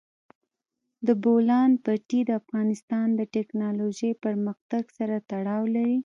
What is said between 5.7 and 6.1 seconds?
لري.